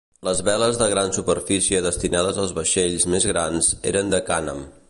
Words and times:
Les 0.27 0.39
veles 0.45 0.79
de 0.81 0.87
gran 0.93 1.13
superfície 1.17 1.83
destinades 1.89 2.41
als 2.45 2.57
vaixells 2.61 3.09
més 3.15 3.31
grans, 3.35 3.73
eren 3.95 4.15
de 4.17 4.27
cànem. 4.33 4.71